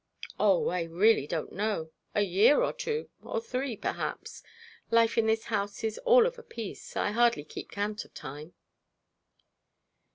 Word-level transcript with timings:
'Oh, 0.39 0.69
I 0.69 0.81
really 0.85 1.27
don't 1.27 1.51
know; 1.53 1.91
a 2.15 2.23
year, 2.23 2.63
or 2.63 2.73
two, 2.73 3.11
or 3.21 3.39
three, 3.39 3.77
perhaps. 3.77 4.41
Life 4.89 5.15
in 5.15 5.27
this 5.27 5.43
house 5.43 5.83
is 5.83 5.99
all 5.99 6.25
of 6.25 6.39
a 6.39 6.43
piece. 6.43 6.97
I 6.97 7.11
hardly 7.11 7.43
keep 7.43 7.69
count 7.69 8.03
of 8.03 8.11
time.' 8.15 8.55